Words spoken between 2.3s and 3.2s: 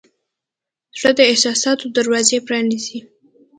پرانیزي.